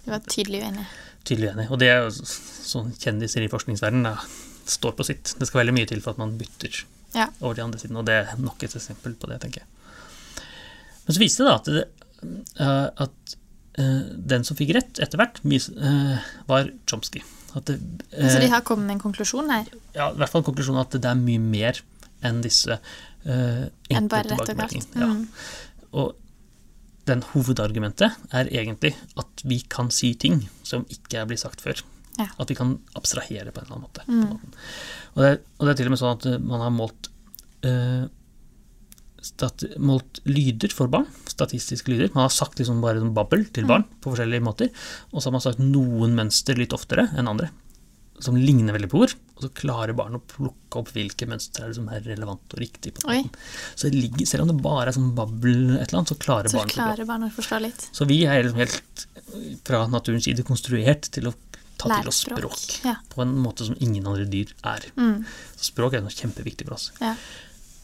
Du 0.05 0.11
var 0.13 0.23
tydelig 0.31 0.63
uenig. 0.63 0.87
Tydelig 1.27 1.51
uenig. 1.51 1.71
Og 1.71 1.81
det 1.83 1.89
er 1.91 2.05
jo 2.05 2.11
sånn 2.15 2.95
kjendiser 2.95 3.43
i 3.43 3.51
forskningsverdenen 3.51 4.19
står 4.71 4.93
på 4.93 5.05
sitt. 5.05 5.35
Det 5.39 5.49
skal 5.49 5.65
veldig 5.65 5.75
mye 5.75 5.89
til 5.91 6.01
for 6.05 6.15
at 6.15 6.23
man 6.23 6.39
bytter 6.39 6.85
Ja. 7.15 7.29
over 7.41 7.55
til 7.55 7.65
andre 7.67 7.81
siden, 7.81 7.99
og 8.01 8.07
det 8.09 8.17
er 8.21 8.35
nok 8.43 8.63
et 8.67 8.75
eksempel 8.75 9.15
på 9.19 9.31
det, 9.31 9.41
tenker 9.45 9.63
jeg. 9.63 9.71
Men 11.05 11.17
så 11.17 11.21
viste 11.23 11.47
det 11.47 11.55
at, 11.55 11.71
det, 11.71 11.85
uh, 12.59 12.89
at 13.05 13.35
uh, 13.79 14.03
den 14.35 14.47
som 14.47 14.59
fikk 14.59 14.75
rett 14.77 15.01
etter 15.03 15.21
hvert, 15.21 15.41
eh, 15.45 16.29
var 16.49 16.71
Chomsky. 16.91 17.23
At 17.55 17.69
det, 17.69 17.79
Så 18.11 18.41
de 18.43 18.51
har 18.51 18.65
kommet 18.67 18.89
med 18.89 18.97
en 18.97 19.05
konklusjon 19.05 19.51
her? 19.53 19.69
ja, 19.95 20.11
i 20.11 20.19
hvert 20.19 20.33
fall 20.33 20.43
en 20.43 20.49
konklusjon 20.49 20.81
at 20.81 20.97
det 20.97 21.07
er 21.07 21.19
mye 21.19 21.39
mer 21.39 21.79
enn 22.25 22.41
disse 22.43 22.81
uh, 22.81 23.65
Enn 23.93 24.09
bare 24.11 24.33
rett 24.33 24.41
og 24.41 24.59
galt? 24.59 24.73
tilbakemeldingene. 24.73 25.05
Ja. 25.05 25.13
Mm. 25.13 25.91
Og 25.95 26.17
den 27.07 27.23
hovedargumentet 27.35 28.17
er 28.33 28.49
egentlig 28.49 28.95
at 29.21 29.45
vi 29.45 29.61
kan 29.69 29.91
si 29.93 30.15
ting 30.19 30.47
som 30.65 30.87
ikke 30.91 31.21
er 31.21 31.29
blitt 31.29 31.45
sagt 31.45 31.63
før. 31.63 31.85
Ja. 32.19 32.29
At 32.39 32.51
vi 32.51 32.59
kan 32.59 32.77
abstrahere 32.99 33.51
på 33.51 33.63
en 33.63 33.67
eller 33.67 33.79
annen 33.79 33.89
måte. 33.89 34.05
Mm. 34.07 34.61
Og, 35.15 35.25
det, 35.25 35.33
og 35.59 35.67
det 35.67 35.73
er 35.73 35.81
til 35.81 35.91
og 35.91 35.95
med 35.95 36.03
sånn 36.03 36.15
at 36.19 36.29
eh, 36.31 36.43
man 36.43 36.63
har 36.63 36.75
målt 36.75 37.11
eh, 37.67 38.05
stat, 39.25 39.65
målt 39.81 40.21
lyder 40.29 40.73
for 40.75 40.91
barn, 40.93 41.09
statistiske 41.31 41.91
lyder. 41.91 42.13
Man 42.15 42.27
har 42.27 42.35
sagt 42.35 42.61
liksom 42.61 42.83
bare 42.85 43.03
babbel 43.17 43.47
til 43.55 43.69
barn 43.69 43.87
på 44.01 44.13
forskjellige 44.13 44.45
måter, 44.45 44.73
og 45.13 45.21
så 45.21 45.29
har 45.29 45.37
man 45.39 45.45
sagt 45.45 45.63
noen 45.63 46.17
mønster 46.19 46.59
litt 46.61 46.75
oftere 46.77 47.09
enn 47.19 47.31
andre, 47.31 47.51
som 48.23 48.37
ligner 48.39 48.77
veldig 48.77 48.91
på 48.93 49.01
ord, 49.05 49.15
og 49.35 49.47
så 49.47 49.51
klarer 49.57 49.97
barn 49.97 50.19
å 50.19 50.23
plukke 50.31 50.81
opp 50.81 50.93
hvilke 50.95 51.27
mønstre 51.31 51.67
er 51.67 51.75
som 51.77 51.89
er 51.93 52.05
relevant 52.07 52.55
og 52.55 52.61
riktig. 52.63 52.95
på 52.95 53.09
måten. 53.09 53.33
Så 53.75 53.91
det 53.91 54.05
ligger, 54.05 54.29
selv 54.31 54.45
om 54.45 54.53
det 54.53 54.61
bare 54.63 54.93
er 54.93 54.97
sånn 54.97 55.11
babbel, 55.17 55.57
et 55.81 55.89
eller 55.89 56.03
annet, 56.03 56.13
så 56.13 56.21
klarer 56.21 56.53
Så 56.53 56.61
barn 56.61 56.71
klarer 56.71 57.09
barn 57.09 57.27
å 57.27 57.33
forstå 57.35 57.61
litt. 57.65 57.89
Så 57.97 58.07
vi 58.11 58.23
er 58.29 58.45
liksom 58.45 58.63
helt 58.63 59.07
fra 59.67 59.87
naturens 59.91 60.29
side 60.29 60.47
konstruert 60.47 61.11
til 61.15 61.33
å 61.33 61.35
ta 61.85 61.93
Lære 61.93 62.05
til 62.07 62.13
oss 62.13 62.21
språk. 62.25 62.39
språk. 62.41 62.77
Ja. 62.89 62.95
På 63.13 63.23
en 63.25 63.35
måte 63.45 63.67
som 63.69 63.77
ingen 63.85 64.07
andre 64.11 64.25
dyr 64.31 64.53
er. 64.65 64.87
Mm. 64.97 65.25
Så 65.57 65.71
språk 65.71 65.95
er 65.99 66.05
noe 66.05 66.13
kjempeviktig 66.15 66.67
for 66.69 66.77
oss. 66.79 66.91
Ja. 67.01 67.15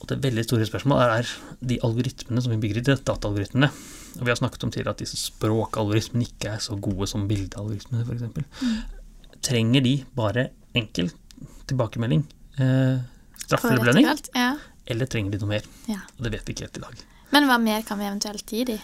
Og 0.00 0.08
det 0.08 0.16
veldig 0.24 0.44
store 0.46 0.64
spørsmålet 0.64 1.02
er, 1.04 1.10
er 1.20 1.66
de 1.72 1.76
algoritmene 1.84 2.40
som 2.40 2.54
vi 2.54 2.60
bygger 2.62 2.80
i 2.80 2.84
dataalgoritmene. 3.04 3.68
Og 4.16 4.22
vi 4.24 4.32
har 4.32 4.38
snakket 4.40 4.64
om 4.64 4.70
tidligere 4.72 4.94
at 4.96 5.02
disse 5.04 5.18
språkalgoritmene 5.20 6.24
ikke 6.26 6.54
er 6.56 6.62
så 6.64 6.76
gode 6.80 7.06
som 7.10 7.26
bildealgoritmene, 7.28 8.06
f.eks. 8.08 8.62
Mm. 8.64 8.78
Trenger 9.44 9.84
de 9.84 9.94
bare 10.16 10.48
enkel 10.76 11.12
tilbakemelding, 11.70 12.24
eh, 12.58 12.98
straff 13.44 13.64
eller 13.68 13.84
belønning. 13.84 14.08
Ja. 14.34 14.56
eller 14.90 15.06
trenger 15.06 15.30
de 15.36 15.38
noe 15.44 15.52
mer? 15.52 15.68
ja. 15.86 16.00
Og 16.18 16.24
det 16.24 16.32
vet 16.32 16.48
vi 16.48 16.56
ikke 16.56 16.66
helt 16.66 16.80
i 16.80 16.84
dag. 16.86 17.04
Men 17.30 17.46
hva 17.46 17.60
mer 17.62 17.82
kan 17.86 17.98
vi 18.00 18.08
eventuelt 18.08 18.46
gi 18.50 18.64
de? 18.64 18.78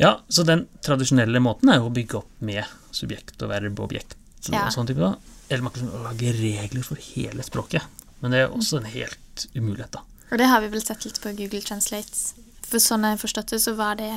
Ja, 0.00 0.20
så 0.28 0.44
den 0.44 0.66
tradisjonelle 0.84 1.40
måten 1.40 1.68
er 1.72 1.80
jo 1.80 1.90
å 1.90 1.92
bygge 1.92 2.18
opp 2.22 2.30
med 2.44 2.64
subjekt 2.92 3.40
og 3.42 3.50
verb 3.52 3.78
og 3.80 3.90
objekt 3.90 4.16
Ja. 4.54 4.66
og 4.66 4.74
sånne 4.74 4.92
typer. 4.92 5.00
da. 5.00 5.38
Eller 5.48 5.62
man 5.62 5.72
kan 5.74 5.90
lage 6.04 6.32
regler 6.36 6.82
for 6.86 7.00
hele 7.14 7.42
språket. 7.46 7.82
Men 8.20 8.32
det 8.32 8.42
er 8.44 8.54
også 8.54 8.80
en 8.80 8.90
helt 8.90 9.46
umulighet, 9.54 9.92
da. 9.92 10.02
Og 10.32 10.38
det 10.40 10.48
har 10.50 10.62
vi 10.64 10.72
vel 10.72 10.82
sett 10.82 11.04
litt 11.06 11.20
på 11.22 11.32
Google 11.38 11.62
Translate. 11.62 12.44
For 12.66 12.82
sånn 12.82 13.06
jeg 13.06 13.20
forstått 13.22 13.52
det, 13.54 13.60
så 13.62 13.76
var 13.78 13.98
det 14.00 14.10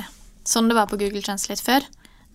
sånn 0.48 0.70
det 0.70 0.74
var 0.78 0.88
på 0.90 0.98
Google 0.98 1.22
Translate 1.22 1.62
før. 1.62 1.86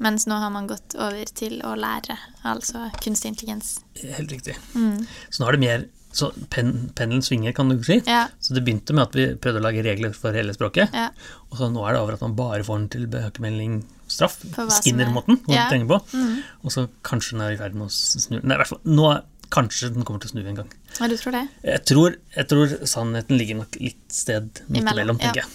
Mens 0.03 0.27
nå 0.27 0.35
har 0.39 0.51
man 0.51 0.67
gått 0.67 0.95
over 0.99 1.23
til 1.39 1.61
å 1.63 1.73
lære, 1.79 2.17
altså 2.43 2.89
kunstig 3.03 3.31
intelligens. 3.31 3.77
Helt 3.95 4.31
riktig. 4.31 4.57
Mm. 4.75 5.05
Så 5.29 5.41
nå 5.41 5.47
er 5.47 5.55
det 5.55 5.63
mer 5.63 5.85
så 6.15 6.29
pen, 6.49 6.69
Pendelen 6.95 7.21
svinger, 7.25 7.53
kan 7.55 7.67
du 7.69 7.81
si. 7.83 7.97
Ja, 8.07 8.27
Så 8.39 8.53
det 8.55 8.63
begynte 8.65 8.93
med 8.95 9.03
at 9.09 9.15
vi 9.17 9.25
prøvde 9.35 9.59
å 9.59 9.65
lage 9.65 9.83
regler 9.83 10.13
for 10.15 10.31
hele 10.35 10.53
språket. 10.55 10.93
ja. 10.95 11.09
Og 11.51 11.57
så 11.59 11.67
nå 11.71 11.83
er 11.87 11.93
det 11.93 12.01
over 12.01 12.13
at 12.17 12.21
man 12.23 12.35
bare 12.37 12.63
får 12.63 12.79
den 12.79 12.89
tilbakemelding 12.95 13.83
straff. 14.07 14.39
Er- 14.57 14.69
Skinner-måten, 14.81 15.39
Ja. 15.47 15.69
Mm 15.71 15.87
-hmm. 15.87 16.01
Mm. 16.13 16.43
Og 16.63 16.71
så 16.71 16.87
kanskje 17.03 17.31
den 17.31 17.41
er 17.41 17.51
i 17.51 17.57
ferd 17.57 17.73
med 17.75 17.87
å 17.87 17.91
snu 17.91 18.39
Nei, 18.43 18.55
i 18.55 18.57
hvert 18.57 18.67
fall 18.67 18.79
nå 18.85 19.11
er- 19.15 19.23
Kanskje 19.51 19.93
den 19.93 20.03
kommer 20.03 20.19
til 20.19 20.29
å 20.29 20.31
snu 20.33 20.47
en 20.49 20.55
gang. 20.55 20.69
Ja, 20.99 21.07
du 21.07 21.15
tror 21.17 21.31
det? 21.31 21.47
Jeg 21.63 21.85
tror, 21.85 22.15
jeg 22.35 22.47
tror 22.47 22.67
sannheten 22.87 23.37
ligger 23.37 23.55
nok 23.57 23.75
litt 23.79 24.11
sted 24.11 24.49
midt 24.69 24.81
Imellom, 24.83 25.19
tenker 25.19 25.35
jeg. 25.43 25.45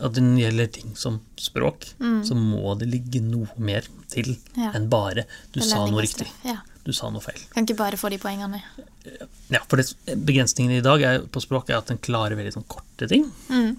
At 0.00 0.12
det 0.12 0.22
gjelder 0.22 0.66
ting 0.72 0.94
som 0.96 1.20
språk, 1.36 1.94
Mm. 2.00 2.22
så 2.24 2.34
må 2.34 2.78
det 2.78 2.88
ligge 2.90 3.20
noe 3.20 3.48
mer 3.58 3.82
til 4.08 4.36
enn 4.56 4.88
bare 4.88 5.24
'du 5.52 5.60
sa 5.60 5.84
noe 5.86 6.00
riktig'. 6.02 6.28
Ja. 6.44 6.58
'Du 6.84 6.92
sa 6.92 7.10
noe 7.10 7.20
feil'. 7.22 7.44
Kan 7.54 7.64
ikke 7.66 7.76
bare 7.78 7.96
få 7.96 8.10
de 8.10 8.18
poengene. 8.18 8.62
Ja, 9.50 9.60
for 9.68 9.76
det, 9.76 9.94
Begrensningen 10.06 10.72
i 10.78 10.80
dag 10.82 11.02
er, 11.02 11.20
på 11.20 11.40
språk 11.42 11.70
er 11.70 11.78
at 11.78 11.86
den 11.86 11.98
klarer 11.98 12.36
veldig 12.36 12.52
sånn 12.54 12.66
korte 12.68 13.08
ting. 13.08 13.30
Mm. 13.48 13.76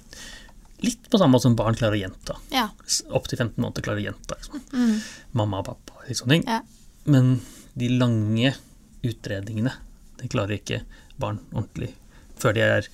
Litt 0.83 1.09
på 1.09 1.17
samme 1.19 1.31
måte 1.35 1.43
som 1.47 1.55
barn 1.55 1.75
klarer 1.75 1.95
å 1.95 2.01
gjenta. 2.01 2.37
Ja. 2.51 2.69
Opptil 3.11 3.37
15 3.39 3.55
måneder 3.63 3.81
klarer 3.85 3.99
å 4.01 4.07
gjenta. 4.07 4.35
Liksom. 4.35 4.61
Mm. 4.73 5.01
Mamma 5.33 5.59
og 5.59 5.65
pappa 5.65 5.99
og 5.99 6.15
sånne 6.15 6.29
ting. 6.39 6.43
Ja. 6.47 6.61
Men 7.05 7.41
de 7.75 7.89
lange 7.89 8.55
utredningene, 9.03 9.73
det 10.19 10.29
klarer 10.31 10.57
ikke 10.59 10.81
barn 11.19 11.39
ordentlig 11.53 11.93
før 12.39 12.53
de 12.55 12.61
er 12.61 12.87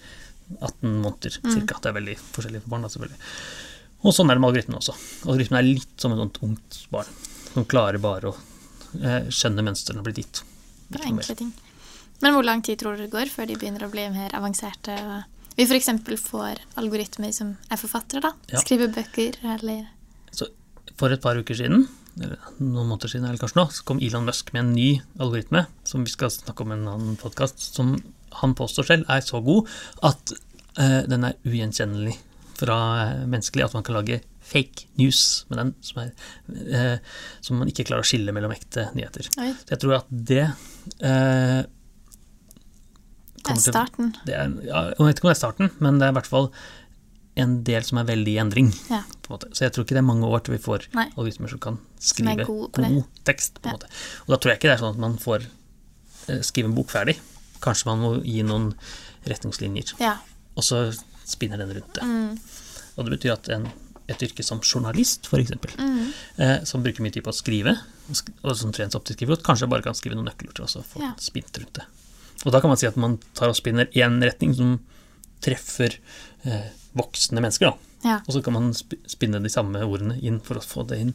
18 0.62 1.02
måneder 1.02 1.40
Mm. 1.44 1.54
cirka. 1.54 1.80
Det 1.82 1.90
er 1.90 2.00
veldig 2.02 2.18
forskjellig 2.18 2.62
for 2.64 2.70
barn, 2.70 2.82
da, 2.82 2.88
selvfølgelig. 2.90 3.20
Og 4.04 4.14
sånn 4.14 4.30
er 4.32 4.36
det 4.36 4.42
med 4.42 4.50
algoritmen 4.54 4.78
også. 4.80 4.94
Algoritmen 5.28 5.60
er 5.60 5.74
litt 5.74 5.98
som 6.02 6.12
et 6.14 6.18
sånt 6.18 6.40
ungt 6.42 6.88
barn, 6.92 7.06
som 7.54 7.66
klarer 7.66 8.00
bare 8.00 8.30
å 8.32 8.36
eh, 8.98 9.28
skjønne 9.34 9.66
mønstrene 9.66 10.02
og 10.02 10.08
bli 10.08 10.20
dit. 10.22 10.42
På 10.90 11.00
Ikke 11.00 11.12
enkle 11.12 11.36
ting. 11.44 11.52
Men 12.20 12.36
hvor 12.36 12.44
lang 12.44 12.64
tid 12.66 12.82
tror 12.82 12.98
du 12.98 13.06
det 13.06 13.14
går 13.14 13.32
før 13.32 13.48
de 13.48 13.58
begynner 13.60 13.86
å 13.86 13.92
bli 13.92 14.08
mer 14.12 14.34
avanserte? 14.36 14.96
og 15.08 15.38
vi 15.60 15.66
f.eks. 15.68 15.90
får 16.24 16.62
algoritmer 16.80 17.34
som 17.36 17.56
er 17.68 17.80
forfattere, 17.80 18.22
da. 18.24 18.30
Ja. 18.48 18.62
Skriver 18.64 18.92
bøker 18.96 19.36
eller 19.56 19.90
Så 20.32 20.48
for 21.00 21.12
et 21.12 21.24
par 21.24 21.36
uker 21.36 21.58
siden, 21.58 21.84
eller 22.20 22.38
noen 22.60 22.88
måneder 22.88 23.12
siden, 23.12 23.26
eller 23.28 23.42
kanskje 23.42 23.60
nå, 23.60 23.66
så 23.76 23.84
kom 23.88 24.00
Elon 24.00 24.28
Musk 24.28 24.54
med 24.56 24.64
en 24.64 24.72
ny 24.76 24.88
algoritme, 25.20 25.66
som 25.84 26.06
vi 26.08 26.14
skal 26.14 26.32
snakke 26.32 26.64
om 26.64 26.72
i 26.72 26.78
en 26.78 26.88
annen 26.94 27.20
podkast, 27.20 27.60
som 27.76 27.98
han 28.40 28.56
påstår 28.56 28.88
selv 28.88 29.12
er 29.12 29.26
så 29.26 29.42
god 29.44 29.68
at 30.06 30.32
eh, 30.80 31.02
den 31.12 31.28
er 31.28 31.36
ugjenkjennelig 31.44 32.16
fra 32.60 32.78
menneskelig, 33.30 33.64
at 33.70 33.74
man 33.78 33.86
kan 33.88 33.96
lage 34.00 34.20
fake 34.50 34.88
news 35.00 35.46
med 35.50 35.60
den, 35.62 35.74
som, 35.86 36.02
er, 36.04 36.12
eh, 36.74 36.98
som 37.46 37.60
man 37.62 37.70
ikke 37.72 37.86
klarer 37.88 38.04
å 38.04 38.10
skille 38.10 38.34
mellom 38.36 38.52
ekte 38.56 38.88
nyheter. 38.98 39.30
Oi, 39.40 39.52
Så 39.64 39.76
jeg 39.76 39.80
tror 39.84 39.96
at 40.02 40.10
det 40.12 40.42
eh, 41.00 41.62
det 43.40 43.56
er 43.56 43.62
starten. 43.64 44.12
til- 44.14 44.26
det 44.26 44.36
er, 44.36 44.50
ja, 44.68 44.82
Jeg 44.90 44.98
vet 45.00 45.16
ikke 45.20 45.26
om 45.26 45.30
det 45.32 45.38
er 45.38 45.44
starten, 45.48 45.72
men 45.80 46.00
det 46.00 46.06
er 46.08 46.12
i 46.12 46.18
hvert 46.20 46.28
fall 46.28 46.52
en 47.38 47.64
del 47.64 47.84
som 47.88 47.98
er 48.00 48.04
veldig 48.10 48.34
i 48.34 48.40
endring. 48.42 48.72
Ja. 48.90 49.04
På 49.24 49.32
en 49.34 49.38
måte. 49.40 49.50
Så 49.56 49.62
jeg 49.64 49.72
tror 49.72 49.86
ikke 49.86 49.96
det 49.96 50.02
er 50.04 50.10
mange 50.10 50.28
år 50.28 50.44
til 50.44 50.58
vi 50.58 50.64
får 50.64 50.88
Nei. 50.94 51.06
algoritmer 51.16 51.50
som 51.50 51.60
kan 51.60 51.78
skrive 52.00 52.46
som 52.46 52.46
god, 52.46 52.72
god 52.74 53.04
tekst. 53.24 53.62
på 53.62 53.66
Ja. 53.70 53.72
måte. 53.78 53.86
Og 54.28 54.28
da 54.28 54.36
tror 54.38 54.50
jeg 54.52 54.58
ikke 54.60 54.70
det 54.70 54.76
er 54.76 54.84
sånn 54.84 54.94
at 54.94 55.00
man 55.00 55.18
får 55.18 55.46
eh, 56.28 56.42
skrive 56.42 56.66
en 56.66 56.76
bok 56.76 56.90
ferdig. 56.90 57.18
Kanskje 57.62 57.86
man 57.86 58.00
må 58.00 58.24
gi 58.24 58.42
noen 58.44 58.74
retningslinjer, 59.26 59.94
Ja. 60.00 60.18
og 60.56 60.64
så 60.64 60.94
spinner 61.30 61.62
den 61.62 61.72
rundt 61.78 61.94
det. 62.00 62.04
Mm. 62.08 62.40
Og 62.98 63.06
det 63.08 63.14
betyr 63.18 63.36
at 63.36 63.50
en, 63.56 63.68
et 64.10 64.24
yrke 64.26 64.44
som 64.46 64.60
journalist, 64.66 65.30
f.eks., 65.30 65.54
Mm. 65.78 66.12
eh, 66.42 66.58
som 66.66 66.84
bruker 66.84 67.06
mye 67.06 67.14
tid 67.14 67.24
på 67.24 67.32
å 67.34 67.38
skrive, 67.38 67.76
og, 68.10 68.22
og 68.44 68.56
som 68.58 68.72
til 68.74 68.88
å 68.90 69.02
skrive 69.06 69.36
godt, 69.36 69.46
kanskje 69.46 69.70
bare 69.70 69.86
kan 69.86 69.94
skrive 69.98 70.18
noen 70.18 70.28
nøkkelord 70.32 70.64
og 70.66 70.70
så 70.74 70.82
få 70.84 71.02
Ja. 71.04 71.14
spint 71.22 71.56
rundt 71.62 71.74
det. 71.80 71.86
Og 72.46 72.52
da 72.56 72.62
kan 72.64 72.72
man 72.72 72.78
si 72.80 72.88
at 72.88 72.96
man 72.98 73.18
tar 73.36 73.50
og 73.52 73.56
spinner 73.60 73.88
i 73.94 74.02
en 74.02 74.20
retning 74.24 74.54
som 74.56 74.80
treffer 75.44 75.98
eh, 76.46 76.70
voksne 76.98 77.42
mennesker, 77.44 77.70
da. 77.72 77.78
Ja. 78.04 78.18
Og 78.28 78.34
så 78.34 78.42
kan 78.44 78.56
man 78.56 78.74
spinne 78.74 79.42
de 79.44 79.50
samme 79.52 79.82
ordene 79.84 80.16
inn 80.24 80.40
for 80.44 80.56
å 80.60 80.64
få 80.64 80.86
det 80.88 81.00
inn 81.04 81.14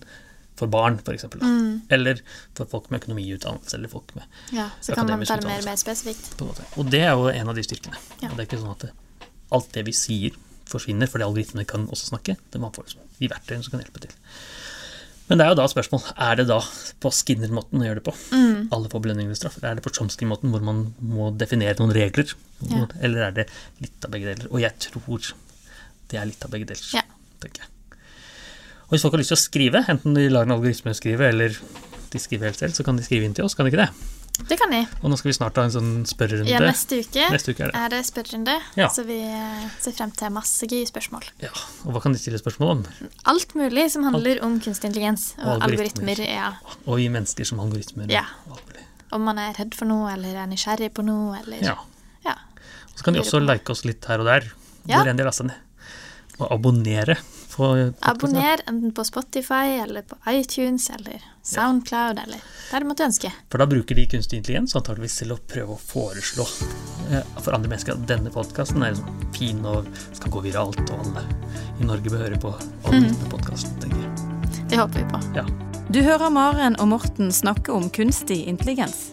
for 0.54 0.68
barn, 0.70 1.00
f.eks. 1.02 1.24
Mm. 1.40 1.80
Eller 1.90 2.20
for 2.54 2.68
folk 2.70 2.90
med 2.92 3.00
økonomiutdannelse, 3.02 3.74
eller 3.74 3.90
folk 3.90 4.12
med 4.14 4.24
ja. 4.54 4.68
Så 4.84 4.94
kan 4.94 5.08
man 5.08 5.24
ta 5.26 5.36
det 5.40 5.48
mer, 5.48 5.64
mer 5.66 5.80
spesifikt. 5.80 6.36
Og 6.78 6.90
det 6.92 7.00
er 7.08 7.16
jo 7.16 7.26
en 7.32 7.48
av 7.50 7.56
de 7.58 7.64
styrkene. 7.66 7.96
Ja. 8.22 8.28
Og 8.30 8.36
det 8.36 8.44
er 8.44 8.50
ikke 8.52 8.60
sånn 8.62 8.70
at 8.76 8.84
det, 8.86 8.92
alt 9.54 9.70
det 9.76 9.86
vi 9.88 9.94
sier, 9.96 10.36
forsvinner, 10.68 11.10
fordi 11.10 11.26
algoritmene 11.26 11.66
kan 11.68 11.88
også 11.92 12.12
snakke. 12.12 12.36
Det 12.52 12.60
man 12.60 12.72
får 12.74 12.94
de 13.18 13.30
verktøyene 13.30 13.64
som 13.64 13.74
kan 13.74 13.84
hjelpe 13.84 14.04
til. 14.06 14.14
Men 15.28 15.40
det 15.40 15.44
er 15.46 15.54
jo 15.54 15.56
da 15.56 15.64
spørsmål 15.72 16.02
er 16.20 16.36
det 16.36 16.44
da 16.50 16.58
på 17.00 17.10
Skinner-måten 17.16 17.80
å 17.80 17.86
gjøre 17.86 18.00
det 18.00 18.04
på. 18.04 18.12
Mm. 18.36 18.66
Alle 18.76 18.90
får 18.92 19.04
belønning 19.06 19.30
eller 19.30 19.38
straff. 19.38 19.56
Eller 19.56 19.70
er 19.70 19.78
det 19.78 19.84
på 19.86 19.92
Chomsky-måten 19.96 20.52
hvor 20.52 20.64
man 20.64 20.82
må 21.00 21.30
definere 21.40 21.78
noen 21.78 21.94
regler? 21.96 22.34
Ja. 22.68 22.84
Eller 23.00 23.30
er 23.30 23.38
det 23.38 23.46
litt 23.80 24.04
av 24.04 24.12
begge 24.12 24.28
deler? 24.28 24.50
Og 24.52 24.60
jeg 24.60 24.76
tror 24.84 25.30
det 26.10 26.20
er 26.20 26.28
litt 26.28 26.44
av 26.44 26.52
begge 26.52 26.68
deler. 26.68 26.90
Ja. 26.92 27.06
tenker 27.40 27.64
jeg. 27.64 27.70
Og 28.84 28.92
hvis 28.92 29.06
folk 29.06 29.16
har 29.16 29.22
lyst 29.22 29.32
til 29.32 29.38
å 29.38 29.44
skrive, 29.46 29.80
enten 29.88 30.16
de 30.16 30.26
lager 30.28 30.50
en 30.50 30.58
algoritme 30.58 30.92
skrive, 30.96 31.30
eller 31.32 31.56
de 32.12 32.20
skriver 32.20 32.50
helt 32.50 32.60
selv, 32.60 32.76
så 32.76 32.84
kan 32.84 33.00
de 33.00 33.06
skrive 33.06 33.24
inn 33.24 33.32
til 33.36 33.48
oss, 33.48 33.56
kan 33.56 33.64
de 33.64 33.72
ikke 33.72 33.80
det? 33.80 34.13
Det 34.48 34.56
kan 34.58 34.70
de. 34.74 34.80
Og 35.02 35.10
nå 35.12 35.16
skal 35.16 35.30
vi 35.30 35.34
snart 35.36 35.56
ha 35.56 35.62
en 35.62 35.70
sånn 35.70 35.90
spørrerunde. 36.10 36.50
Ja, 36.50 36.58
neste 36.60 36.98
uke 37.04 37.28
Neste 37.30 37.52
uke 37.54 37.62
er 37.64 37.70
det. 37.70 37.74
er 37.80 37.88
det 37.94 38.00
spørrerunde, 38.04 38.56
Ja. 38.76 38.88
så 38.90 39.04
vi 39.06 39.20
eh, 39.22 39.68
ser 39.80 39.92
frem 39.94 40.10
til 40.10 40.30
masse 40.34 40.66
gøye 40.66 40.86
spørsmål. 40.90 41.22
Ja, 41.40 41.52
og 41.86 41.92
hva 41.94 42.02
kan 42.02 42.12
de 42.12 42.18
stille 42.18 42.40
spørsmål 42.42 42.70
om? 42.74 42.82
Alt 43.30 43.54
mulig 43.54 43.86
som 43.94 44.02
handler 44.02 44.42
om 44.42 44.58
kunstig 44.60 44.90
intelligens 44.90 45.34
og 45.38 45.46
Og 45.56 45.62
algoritmer. 45.68 46.18
algoritmer. 46.18 46.34
Ja. 46.34 46.52
Og 46.86 46.96
vi 46.98 47.08
mennesker 47.08 47.46
som 47.46 47.60
algoritmer. 47.60 48.10
Ja. 48.10 48.24
Om 49.14 49.22
man 49.22 49.38
er 49.38 49.54
redd 49.54 49.74
for 49.78 49.86
noe, 49.86 50.10
eller 50.12 50.34
er 50.42 50.46
nysgjerrig 50.50 50.90
på 50.92 51.04
noe, 51.06 51.38
eller 51.40 51.62
Ja. 51.62 51.76
Ja. 52.24 52.34
Og 52.90 52.98
så 52.98 53.04
kan 53.04 53.14
de 53.14 53.20
også 53.20 53.40
like 53.40 53.70
oss 53.70 53.84
litt 53.84 54.04
her 54.06 54.18
og 54.18 54.26
der. 54.26 54.50
Ja. 54.86 54.98
Hvor 54.98 55.08
enn 55.08 55.16
de 55.16 55.24
laster 55.24 55.44
ned. 55.44 55.56
Og 56.38 56.52
abonnere. 56.52 57.16
På 57.54 57.92
Abonner 58.00 58.60
enten 58.66 58.90
på 58.92 59.04
Spotify 59.04 59.78
eller 59.82 60.02
på 60.02 60.16
iTunes 60.26 60.90
eller 60.90 61.22
Soundcloud 61.42 62.18
eller 62.18 62.40
der 62.70 62.80
du 62.82 62.88
måtte 62.88 63.04
ønske. 63.06 63.30
For 63.52 63.62
da 63.62 63.68
bruker 63.70 63.94
de 63.94 64.08
kunstig 64.10 64.40
intelligens 64.40 64.74
antageligvis 64.74 65.20
til 65.20 65.30
å 65.30 65.38
prøve 65.38 65.76
å 65.76 65.78
foreslå 65.78 66.46
eh, 67.12 67.22
for 67.38 67.54
andre 67.54 67.70
mennesker 67.70 67.94
at 67.94 68.08
denne 68.10 68.34
podkasten 68.34 68.82
er 68.82 68.98
sånn 68.98 69.26
fin 69.36 69.62
og 69.70 69.86
skal 70.10 70.34
gå 70.34 70.42
viralt, 70.48 70.82
og 70.88 71.06
alle 71.06 71.22
i 71.78 71.86
Norge 71.86 72.10
bør 72.10 72.26
høre 72.26 72.42
på 72.42 72.54
algoritmepodkasten, 72.58 73.78
tenker 73.84 74.02
jeg. 74.02 74.64
Det 74.72 74.80
håper 74.80 75.04
vi 75.04 75.10
på. 75.14 75.22
Ja. 75.38 75.46
Du 75.94 76.00
hører 76.02 76.34
Maren 76.34 76.80
og 76.82 76.90
Morten 76.90 77.30
snakke 77.30 77.70
om 77.76 77.86
kunstig 77.94 78.48
intelligens. 78.50 79.12